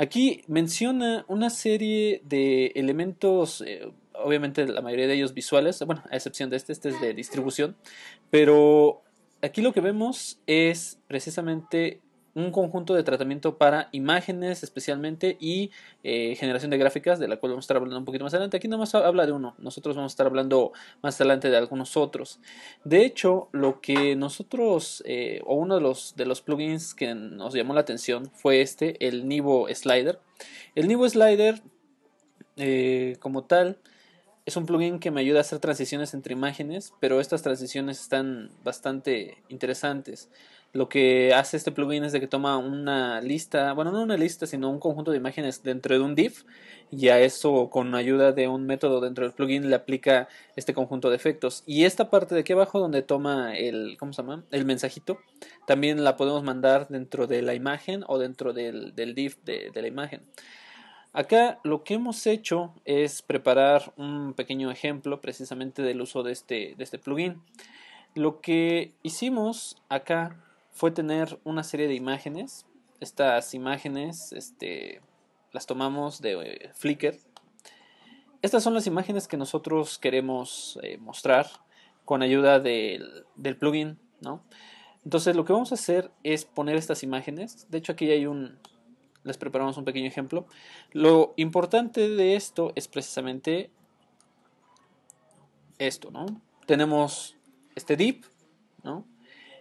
[0.00, 3.86] Aquí menciona una serie de elementos, eh,
[4.24, 7.76] obviamente la mayoría de ellos visuales, bueno, a excepción de este, este es de distribución,
[8.30, 9.02] pero
[9.42, 12.00] aquí lo que vemos es precisamente
[12.34, 15.70] un conjunto de tratamiento para imágenes especialmente y
[16.04, 18.56] eh, generación de gráficas, de la cual vamos a estar hablando un poquito más adelante.
[18.56, 22.40] Aquí más habla de uno, nosotros vamos a estar hablando más adelante de algunos otros.
[22.84, 27.54] De hecho, lo que nosotros, eh, o uno de los, de los plugins que nos
[27.54, 30.20] llamó la atención fue este, el Nivo Slider.
[30.74, 31.62] El Nivo Slider,
[32.56, 33.78] eh, como tal,
[34.50, 38.50] es un plugin que me ayuda a hacer transiciones entre imágenes, pero estas transiciones están
[38.64, 40.28] bastante interesantes.
[40.72, 44.48] Lo que hace este plugin es de que toma una lista, bueno, no una lista,
[44.48, 46.44] sino un conjunto de imágenes dentro de un div
[46.90, 51.10] y a eso con ayuda de un método dentro del plugin le aplica este conjunto
[51.10, 51.62] de efectos.
[51.64, 54.42] Y esta parte de aquí abajo donde toma el, ¿cómo se llama?
[54.50, 55.20] El mensajito,
[55.64, 59.82] también la podemos mandar dentro de la imagen o dentro del, del div de, de
[59.82, 60.22] la imagen.
[61.12, 66.74] Acá lo que hemos hecho es preparar un pequeño ejemplo precisamente del uso de este,
[66.76, 67.42] de este plugin.
[68.14, 70.36] Lo que hicimos acá
[70.70, 72.64] fue tener una serie de imágenes.
[73.00, 75.00] Estas imágenes este,
[75.52, 77.16] las tomamos de eh, Flickr.
[78.42, 81.46] Estas son las imágenes que nosotros queremos eh, mostrar
[82.04, 83.98] con ayuda del, del plugin.
[84.20, 84.42] ¿no?
[85.04, 87.66] Entonces lo que vamos a hacer es poner estas imágenes.
[87.68, 88.58] De hecho aquí hay un...
[89.24, 90.46] Les preparamos un pequeño ejemplo.
[90.92, 93.70] Lo importante de esto es precisamente
[95.78, 96.26] esto, ¿no?
[96.66, 97.36] Tenemos
[97.74, 98.26] este div,
[98.82, 99.04] ¿no?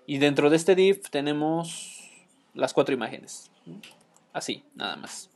[0.05, 2.09] Y dentro de este div tenemos
[2.53, 3.51] las cuatro imágenes.
[4.33, 5.29] Así, nada más.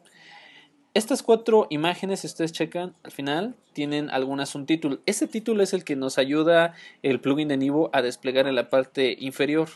[0.93, 4.99] Estas cuatro imágenes, si ustedes checan, al final tienen algunas un título.
[5.07, 8.69] Ese título es el que nos ayuda el plugin de Nivo a desplegar en la
[8.69, 9.69] parte inferior.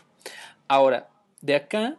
[0.68, 1.08] Ahora,
[1.40, 1.96] de acá,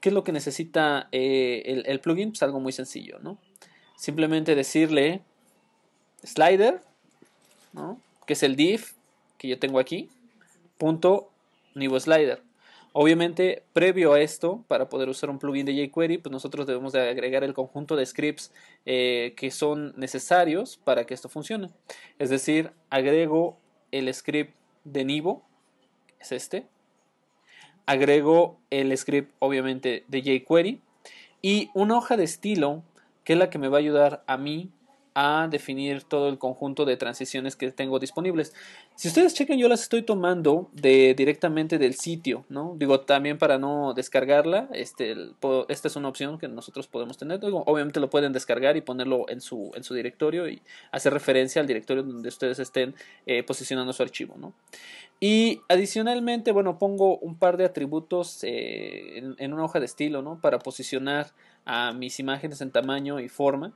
[0.00, 2.30] ¿qué es lo que necesita eh, el, plugin?
[2.30, 3.38] Pues algo muy sencillo, ¿no?
[3.96, 5.22] Simplemente decirle
[6.22, 6.80] slider,
[7.72, 8.00] ¿no?
[8.26, 8.94] Que es el div
[9.38, 10.08] que yo tengo aquí,
[10.78, 11.30] punto
[11.74, 12.42] Nivo Slider.
[12.98, 17.10] Obviamente, previo a esto, para poder usar un plugin de jQuery, pues nosotros debemos de
[17.10, 18.52] agregar el conjunto de scripts
[18.86, 21.68] eh, que son necesarios para que esto funcione.
[22.18, 23.58] Es decir, agrego
[23.92, 24.54] el script
[24.84, 25.44] de Nivo,
[26.18, 26.66] es este.
[27.86, 30.80] Agrego el script obviamente de jQuery
[31.40, 32.82] y una hoja de estilo
[33.24, 34.70] que es la que me va a ayudar a mí
[35.18, 38.52] a definir todo el conjunto de transiciones que tengo disponibles.
[38.96, 42.74] Si ustedes chequen, yo las estoy tomando de, directamente del sitio, ¿no?
[42.76, 45.16] Digo, también para no descargarla, este,
[45.68, 47.40] esta es una opción que nosotros podemos tener.
[47.42, 50.60] obviamente lo pueden descargar y ponerlo en su, en su directorio y
[50.92, 54.52] hacer referencia al directorio donde ustedes estén eh, posicionando su archivo, ¿no?
[55.18, 60.20] Y adicionalmente, bueno, pongo un par de atributos eh, en, en una hoja de estilo,
[60.20, 60.42] ¿no?
[60.42, 61.28] Para posicionar
[61.64, 63.72] a mis imágenes en tamaño y forma.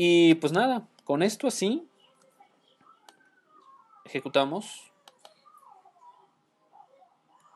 [0.00, 1.88] Y pues nada, con esto así,
[4.04, 4.92] ejecutamos.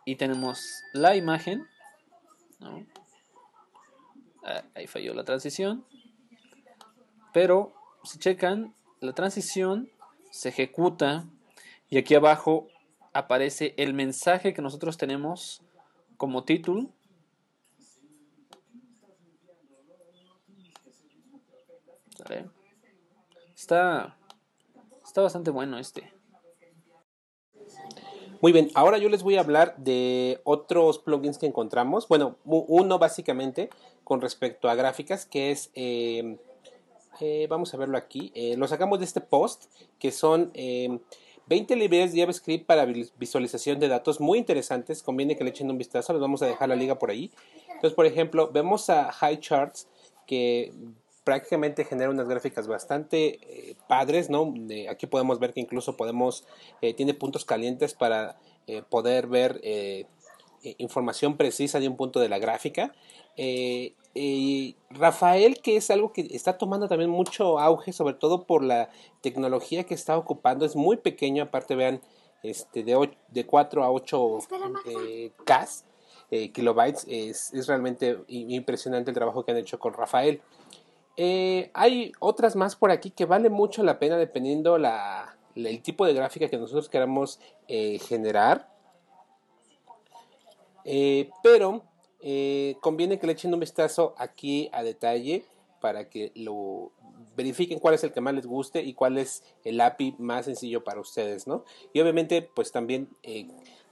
[0.04, 1.68] Y tenemos la imagen.
[4.42, 5.86] Ah, ahí falló la transición.
[7.32, 9.88] Pero si checan, la transición
[10.32, 11.24] se ejecuta
[11.90, 12.66] y aquí abajo
[13.12, 15.62] aparece el mensaje que nosotros tenemos
[16.16, 16.90] como título
[23.54, 24.16] Está,
[25.04, 26.12] está bastante bueno este.
[28.42, 32.08] Muy bien, ahora yo les voy a hablar de otros plugins que encontramos.
[32.08, 33.70] Bueno, uno básicamente
[34.02, 36.38] con respecto a gráficas, que es, em,
[37.20, 39.66] eh, vamos a verlo aquí, eh, lo sacamos de este post,
[40.00, 45.04] que son 20 em, librerías de JavaScript para visualización de datos muy interesantes.
[45.04, 47.30] Conviene que le echen un vistazo, les vamos a dejar la liga por ahí.
[47.68, 49.86] Entonces, por ejemplo, vemos a High Charts,
[50.26, 50.72] que
[51.24, 54.54] prácticamente genera unas gráficas bastante eh, padres, ¿no?
[54.88, 56.44] aquí podemos ver que incluso podemos,
[56.80, 59.60] eh, tiene puntos calientes para eh, poder ver
[60.78, 62.92] información precisa de un punto de la gráfica.
[64.90, 68.88] Rafael, que es algo que está tomando también mucho auge, sobre todo por la
[69.22, 72.00] tecnología que está ocupando, es muy pequeño, aparte vean,
[72.42, 74.38] este, de, de 4 a 8
[75.44, 75.68] K.
[76.52, 80.40] kilobytes es, es realmente impresionante el trabajo que han hecho con Rafael.
[81.16, 86.06] Eh, hay otras más por aquí que vale mucho la pena dependiendo la, el tipo
[86.06, 88.70] de gráfica que nosotros queramos eh, generar.
[90.84, 91.84] Eh, pero
[92.80, 95.44] conviene que le echen un vistazo aquí a detalle
[95.80, 96.92] para que lo
[97.36, 100.84] verifiquen cuál es el que más les guste y cuál es el API más sencillo
[100.84, 101.64] para ustedes, ¿no?
[101.92, 103.08] Y obviamente, pues también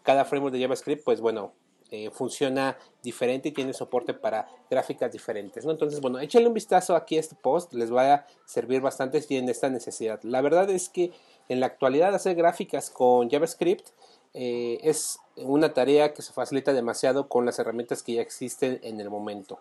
[0.04, 1.52] cada framework de JavaScript, pues bueno,
[1.90, 5.64] eh, funciona diferente y tiene soporte para gráficas diferentes.
[5.64, 5.72] ¿no?
[5.72, 9.28] Entonces, bueno, échenle un vistazo aquí a este post, les va a servir bastante si
[9.28, 10.20] tienen esta necesidad.
[10.22, 11.12] La verdad es que
[11.48, 13.88] en la actualidad hacer gráficas con JavaScript
[14.34, 19.00] eh, es una tarea que se facilita demasiado con las herramientas que ya existen en
[19.00, 19.58] el momento.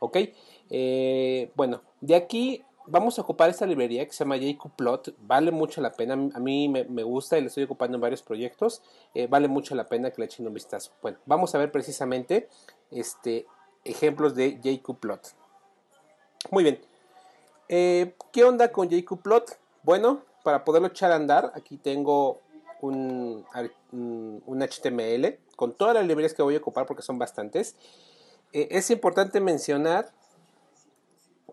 [0.00, 0.18] ¿Ok?
[0.68, 5.14] Eh, bueno, de aquí vamos a ocupar esta librería que se llama JQplot.
[5.20, 6.14] Vale mucho la pena.
[6.14, 8.82] A mí me, gusta y la estoy ocupando en varios proyectos.
[9.14, 10.92] Eh, vale mucho la pena que le echen un vistazo.
[11.02, 12.48] Bueno, vamos a ver precisamente
[12.90, 13.46] este,
[13.84, 15.34] ejemplos de JQplot.
[16.50, 16.80] Muy bien.
[17.68, 19.58] Eh, ¿Qué onda con JQplot?
[19.82, 22.40] Bueno, para poderlo echar a andar, aquí tengo
[22.80, 23.44] un,
[23.92, 27.76] un HTML con todas las librerías que voy a ocupar porque son bastantes.
[28.52, 30.12] Eh, es importante mencionar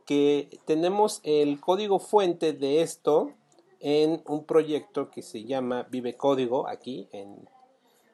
[0.09, 3.33] que tenemos el código fuente de esto
[3.79, 7.47] en un proyecto que se llama Vive Código aquí en,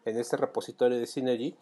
[0.04, 1.56] este repositorio de Synergy.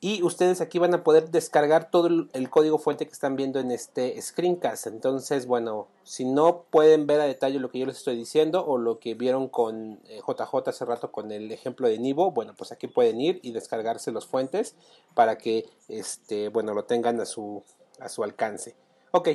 [0.00, 3.70] Y ustedes aquí van a poder descargar todo el, código fuente que están viendo en
[3.70, 4.88] este screencast.
[4.88, 8.76] Entonces, bueno, si no pueden ver a detalle lo que yo les estoy diciendo o
[8.76, 12.72] lo que vieron con JJ eh, hace rato con el ejemplo de Nivo, bueno, pues
[12.72, 14.74] aquí pueden ir y descargarse los fuentes
[15.14, 17.62] para que, este, bueno, lo tengan a su,
[18.00, 18.81] a su alcance.
[19.14, 19.28] Ok,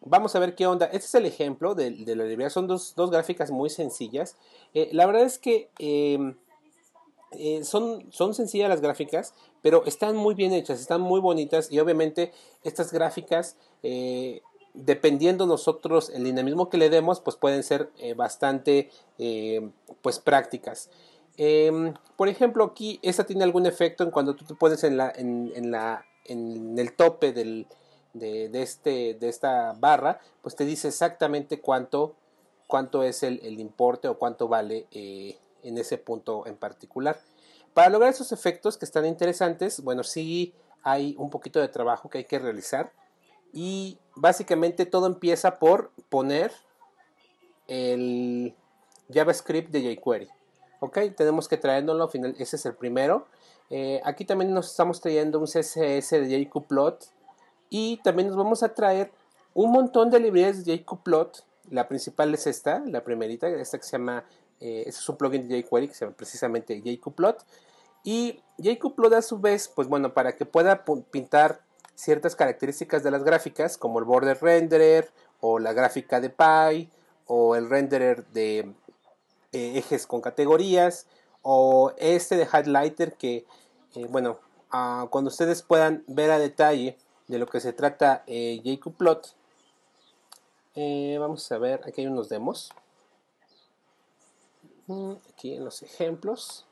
[0.00, 0.86] vamos a ver qué onda.
[0.86, 2.48] Este es el ejemplo de, la librería.
[2.48, 4.38] Son dos, gráficas muy sencillas.
[4.72, 6.34] Eh, la verdad es que em,
[7.32, 11.78] eh, son, son sencillas las gráficas, pero están muy bien hechas, están muy bonitas y
[11.78, 14.40] obviamente estas gráficas, eh,
[14.72, 18.90] dependiendo nosotros el dinamismo que le demos, pues pueden ser bastante
[20.00, 20.88] pues prácticas.
[21.36, 25.12] Em, por ejemplo, aquí esta tiene algún efecto en cuando tú te pones en, la,
[25.14, 27.66] en, la, en el tope del,
[28.14, 32.14] de, este, de esta barra, pues te dice exactamente cuánto,
[32.66, 37.20] cuánto es el, importe o cuánto vale eh, en ese punto en particular.
[37.74, 42.18] Para lograr esos efectos que están interesantes, bueno, sí hay un poquito de trabajo que
[42.18, 42.92] hay que realizar
[43.52, 46.52] y básicamente todo empieza por poner
[47.66, 48.54] el
[49.12, 50.28] JavaScript de jQuery.
[50.80, 53.26] Ok, tenemos que traérnoslo, al final ese es el primero.
[53.70, 57.13] Eh, aquí también nos estamos trayendo un CSS de jQplot
[57.70, 59.10] y también nos vamos a traer
[59.54, 61.44] un montón de librerías de jQplot.
[61.70, 64.24] La principal es esta, la primerita, esta que se llama
[64.60, 67.44] Eh, ese es un plugin de jQuery que se llama precisamente jQplot.
[68.02, 71.60] Y jQplot a su vez, pues bueno, para que pueda pintar
[71.94, 76.90] ciertas características de las gráficas, como el border renderer, o la gráfica de Py,
[77.26, 78.72] o el renderer de
[79.52, 81.06] eh, ejes con categorías,
[81.42, 83.46] o este de highlighter que,
[83.94, 84.38] eh, bueno,
[84.70, 89.34] ah, cuando ustedes puedan ver a detalle de lo que se trata eh, jQplot,
[90.76, 92.70] eh, vamos a ver, aquí hay unos demos.
[94.86, 96.66] Mm, aquí en los ejemplos.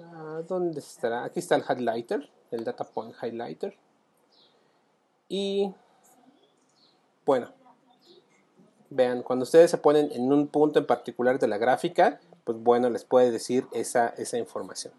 [0.00, 1.24] Ah, ¿Dónde estará?
[1.24, 3.76] Aquí está el highlighter, el data point highlighter.
[5.28, 5.72] Y
[7.24, 7.52] bueno,
[8.90, 12.90] vean, cuando ustedes se ponen en un punto en particular de la gráfica, pues bueno,
[12.90, 14.92] les puede decir esa, esa información.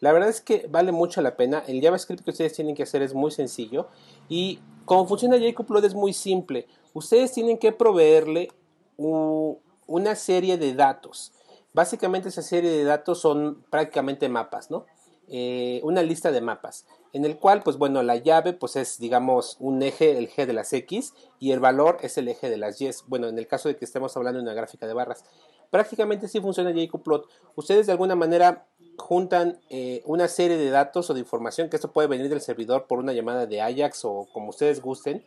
[0.00, 1.62] La verdad es que vale mucho la pena.
[1.66, 3.88] El JavaScript que ustedes tienen que hacer es muy sencillo
[4.28, 6.66] y como funciona jQplot es muy simple.
[6.94, 8.50] Ustedes tienen que proveerle
[8.96, 11.32] una serie de datos.
[11.72, 14.86] Básicamente esa serie de datos son prácticamente mapas, ¿no?
[15.30, 19.58] Eh, una lista de mapas en el cual pues bueno la llave pues es digamos
[19.60, 22.80] un eje el G de las X y el valor es el eje de las
[22.80, 25.24] Y bueno en el caso de que estemos hablando de una gráfica de barras
[25.70, 31.14] prácticamente así funciona jQplot ustedes de alguna manera juntan eh, una serie de datos o
[31.14, 34.50] de información que esto puede venir del servidor por una llamada de Ajax o como
[34.50, 35.24] ustedes gusten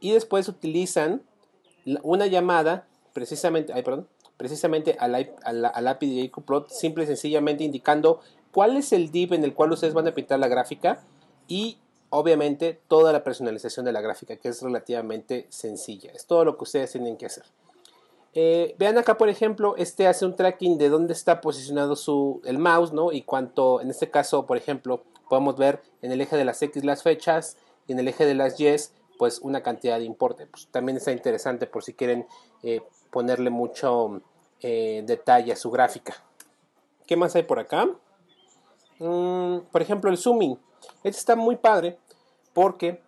[0.00, 1.22] y después utilizan
[2.02, 8.20] una llamada precisamente, ay, perdón, precisamente al, al, API de jQplot simple y sencillamente indicando
[8.52, 11.02] cuál es el div en el cual ustedes van a pintar la gráfica
[11.48, 11.78] y
[12.10, 16.12] obviamente toda la personalización de la gráfica que es relativamente sencilla.
[16.12, 17.44] Es todo lo que ustedes tienen que hacer
[18.38, 22.58] eh, vean acá, por ejemplo, este hace un tracking de dónde está posicionado su, el
[22.58, 23.10] mouse, ¿no?
[23.10, 26.84] Y cuánto, en este caso, por ejemplo, podemos ver en el eje de las X
[26.84, 28.68] las fechas y en el eje de las Y,
[29.16, 30.46] pues una cantidad de importe.
[30.46, 32.26] Pues, también está interesante por si quieren
[32.62, 34.20] eh, ponerle mucho
[34.60, 36.22] eh, detalle a su gráfica.
[37.06, 37.88] ¿Qué más hay por acá?
[38.98, 40.58] Mm, por ejemplo, el zooming.
[41.02, 41.98] Este está muy padre
[42.52, 43.00] porque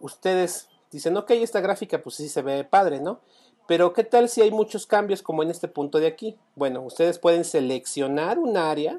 [0.00, 3.20] ustedes dicen, ok, esta gráfica pues sí se ve padre, ¿no?
[3.68, 6.38] Pero ¿qué tal si hay muchos cambios como en este punto de aquí?
[6.56, 8.98] Bueno, ustedes pueden seleccionar un área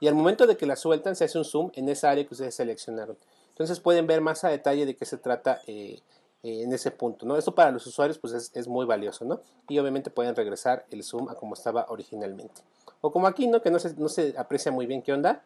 [0.00, 2.32] y al momento de que la sueltan se hace un zoom en esa área que
[2.32, 3.18] ustedes seleccionaron.
[3.50, 6.00] Entonces pueden ver más a detalle de qué se trata eh,
[6.42, 7.26] eh, en ese punto.
[7.26, 7.36] ¿no?
[7.36, 9.26] Esto para los usuarios pues es, muy valioso.
[9.26, 9.42] ¿no?
[9.68, 12.62] Y obviamente pueden regresar el zoom a como estaba originalmente.
[13.02, 13.60] O como aquí, ¿no?
[13.60, 15.42] que no se, no se aprecia muy bien qué onda,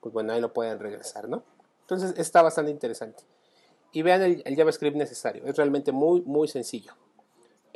[0.00, 1.28] pues bueno, ahí lo pueden regresar.
[1.28, 1.42] ¿no?
[1.80, 3.24] Entonces está bastante interesante.
[3.90, 5.42] Y vean el, el JavaScript necesario.
[5.46, 6.94] Es realmente muy, muy sencillo.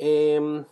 [0.05, 0.65] Eh,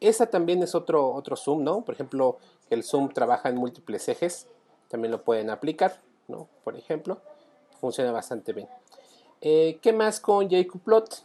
[0.00, 1.86] esa también es otro, otro zoom, ¿no?
[1.86, 2.36] Por ejemplo,
[2.68, 4.46] el zoom trabaja en múltiples ejes,
[4.88, 6.48] también lo pueden aplicar, ¿no?
[6.64, 7.22] Por ejemplo,
[7.80, 8.68] funciona bastante bien.
[9.40, 11.24] Eh, ¿Qué más con jQplot?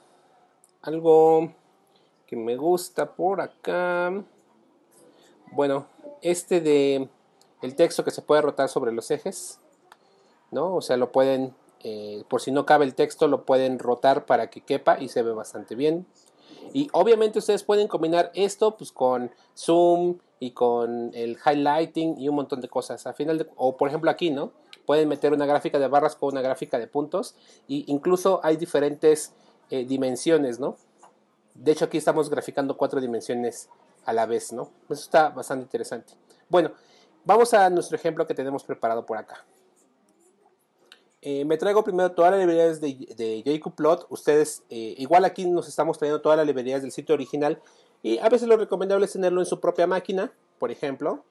[0.84, 1.52] Algo
[2.28, 4.24] que me gusta por acá.
[5.52, 5.88] Bueno,
[6.22, 7.10] este de
[7.62, 9.60] el texto que se puede rotar sobre los ejes,
[10.52, 10.76] ¿no?
[10.76, 14.50] O sea, lo pueden, eh, por si no cabe el texto, lo pueden rotar para
[14.50, 16.08] que quepa y se ve bastante bien.
[16.74, 22.36] Y obviamente ustedes pueden combinar esto pues con zoom y con el highlighting y un
[22.36, 23.06] montón de cosas.
[23.08, 24.52] Al final o por ejemplo aquí, ¿no?
[24.86, 27.36] Pueden meter una gráfica de barras con una gráfica de puntos
[27.68, 29.34] y incluso hay diferentes
[29.70, 30.78] eh, dimensiones, ¿no?
[31.54, 33.70] De hecho aquí estamos graficando cuatro dimensiones
[34.06, 34.72] a la vez, ¿no?
[34.90, 36.14] Eso está bastante interesante.
[36.48, 36.72] Bueno,
[37.26, 39.46] vamos a nuestro ejemplo que tenemos preparado por acá.
[41.22, 44.08] Eh, me traigo primero todas las librerías de, de jQplot.
[44.10, 47.62] Ustedes, eh, igual aquí nos estamos trayendo todas las librerías del sitio original.
[48.02, 51.26] Y a veces lo recomendable es tenerlo en su propia máquina, por ejemplo.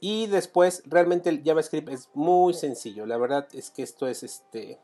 [0.00, 3.06] Y después, realmente el JavaScript es muy sencillo.
[3.06, 4.80] La verdad es que esto es este.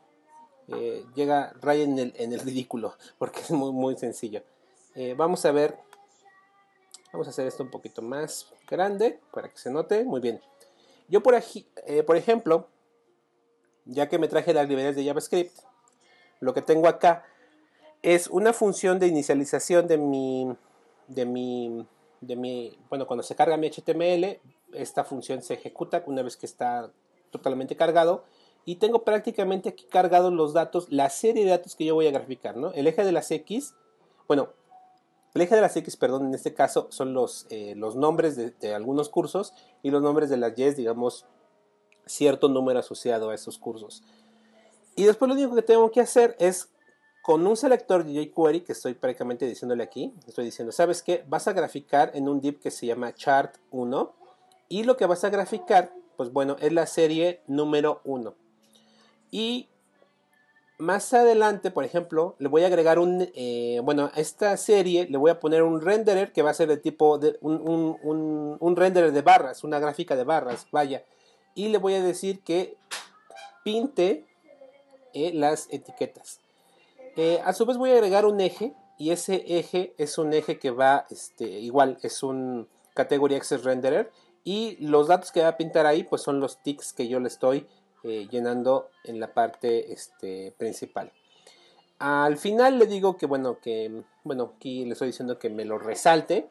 [0.69, 4.43] Eh, llega raya en el, en el, ridículo, porque es muy, muy sencillo.
[5.17, 5.77] vamos a ver.
[7.11, 10.03] Vamos a hacer esto un poquito más grande para que se note.
[10.05, 10.39] Muy bien.
[11.09, 11.65] Yo por, aquí,
[12.05, 12.67] por ejemplo,
[13.87, 15.57] ya que me traje las librerías de JavaScript,
[16.39, 17.25] lo que tengo acá
[18.01, 20.55] es una función de inicialización de mi,
[21.07, 21.85] de mi,
[22.21, 24.39] de mi, bueno, cuando se carga mi HTML,
[24.73, 26.91] esta función se ejecuta una vez que está
[27.31, 28.23] totalmente cargado
[28.65, 32.11] y tengo prácticamente aquí cargados los datos, la serie de datos que yo voy a
[32.11, 32.71] graficar, ¿no?
[32.73, 33.73] El eje de las X,
[34.27, 34.49] bueno,
[35.33, 38.73] el eje de las X, perdón, en este caso son los, eh, los nombres de,
[38.73, 41.25] algunos cursos y los nombres de las Y, digamos,
[42.07, 44.03] cierto número asociado a esos cursos.
[44.95, 46.69] Y después lo único que tengo que hacer es
[47.21, 51.25] con un selector de jQuery que estoy prácticamente diciéndole aquí, estoy diciendo, ¿sabes qué?
[51.27, 54.11] Vas a graficar en un div que se llama chart1
[54.69, 58.33] y lo que vas a graficar, pues bueno, es la serie número 1.
[59.29, 59.67] Y
[60.77, 65.17] más adelante, por ejemplo, le voy a agregar un, eh, bueno, a esta serie le
[65.17, 68.57] voy a poner un renderer que va a ser de tipo, de, un, un, un,
[68.59, 71.03] un renderer de barras, una gráfica de barras, vaya.
[71.57, 72.77] Y le voy a decir que
[73.63, 74.23] pinte
[75.13, 76.39] eh, las etiquetas.
[77.15, 80.59] Eh, a su vez voy a agregar un eje y ese eje es un eje
[80.59, 84.11] que va, este, igual, es un Category Access Renderer
[84.43, 87.27] y los datos que va a pintar ahí pues son los ticks que yo le
[87.27, 87.65] estoy
[88.03, 91.11] eh, llenando en la parte este, principal.
[91.97, 95.79] Al final le digo que bueno, que bueno, aquí le estoy diciendo que me lo
[95.79, 96.47] resalte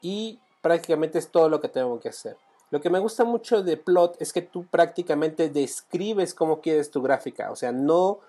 [0.00, 2.36] y prácticamente es todo lo que tengo que hacer.
[2.70, 7.02] Lo que me gusta mucho de Plot es que tú prácticamente describes cómo quieres tu
[7.02, 8.20] gráfica, o sea, no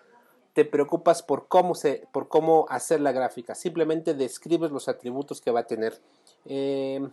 [0.54, 5.52] te preocupas por cómo, se, por cómo hacer la gráfica, simplemente describes los atributos que
[5.52, 6.00] va a tener.
[6.46, 7.06] Eh,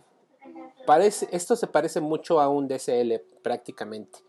[0.85, 4.19] parece, esto se parece mucho a un DSL prácticamente.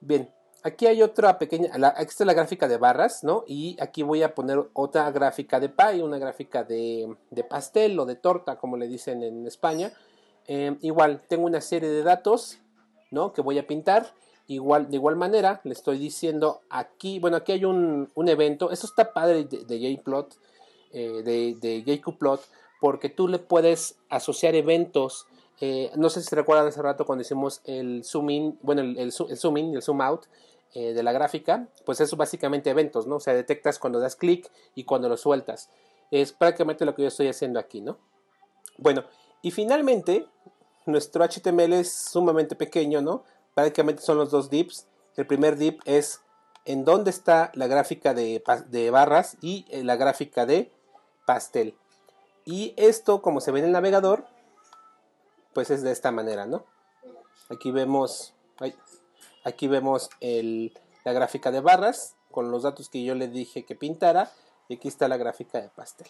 [0.00, 3.44] Bien, aquí hay otra pequeña, la, esta es la gráfica de barras, ¿no?
[3.46, 8.06] Y aquí voy a poner otra gráfica de pie, una gráfica de, de pastel o
[8.06, 9.92] de torta, como le dicen en España.
[10.46, 12.58] Eh, igual, tengo una serie de datos,
[13.10, 13.32] ¿no?
[13.32, 14.14] Que voy a pintar.
[14.46, 18.72] Igual, de igual manera, le estoy diciendo aquí, bueno, aquí hay un, un evento.
[18.72, 20.34] Esto está padre de, JPlot,
[20.92, 22.40] eh, de, de JQplot,
[22.80, 25.26] porque tú le puedes asociar eventos.
[25.60, 29.12] Eh, no sé si recuerdan hace rato cuando hicimos el zoom in, bueno, el, el,
[29.28, 30.26] el zoom in y el zoom out
[30.72, 33.16] eh, de la gráfica, pues eso básicamente eventos, ¿no?
[33.16, 35.68] O sea, detectas cuando das clic y cuando lo sueltas.
[36.12, 37.98] Es prácticamente lo que yo estoy haciendo aquí, ¿no?
[38.78, 39.02] Bueno,
[39.42, 40.26] y finalmente,
[40.86, 43.24] nuestro HTML es sumamente pequeño, ¿no?
[43.54, 44.86] Prácticamente son los dos dips.
[45.16, 46.20] El primer dip es
[46.64, 50.70] en dónde está la gráfica de, de barras y eh, la gráfica de
[51.26, 51.74] pastel.
[52.44, 54.26] Y esto, como se ve en el navegador,
[55.52, 56.64] pues es de esta manera, ¿no?
[57.48, 58.34] Aquí vemos,
[59.44, 64.30] aquí vemos la gráfica de barras con los datos que yo le dije que pintara.
[64.68, 66.06] Y aquí está la gráfica de pastel.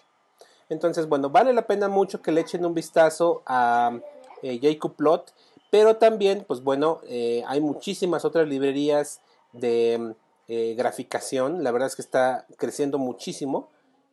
[0.70, 4.00] Entonces, bueno, vale la pena mucho que le echen un vistazo a
[4.42, 5.34] eh, JQplot,
[5.70, 9.20] pero también, pues bueno, eh, hay muchísimas otras librerías
[9.52, 10.14] de
[10.48, 11.62] eh, graficación.
[11.62, 13.68] La verdad es que está creciendo muchísimo.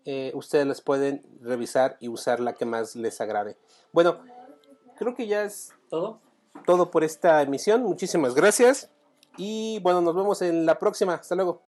[0.05, 3.57] Eh, ustedes las pueden revisar y usar la que más les agrade.
[3.91, 4.19] Bueno,
[4.97, 6.19] creo que ya es ¿Todo?
[6.65, 7.81] todo por esta emisión.
[7.83, 8.91] Muchísimas gracias.
[9.35, 11.15] Y bueno, nos vemos en la próxima.
[11.15, 11.61] Hasta luego.